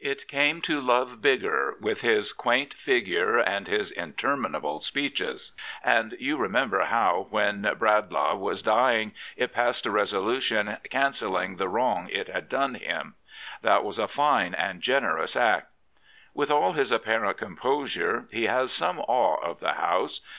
[0.00, 5.52] It came to love Biggar with his qy^nt figure and his interminable speeches.
[5.84, 12.08] And you remember how, when Bradlaugh was dying, it passed a resolution cancelling the wrong
[12.10, 13.16] it had done him.
[13.60, 15.70] That was a fine and generous act,"
[16.32, 20.22] With all his apparent composure he has some awe of the House.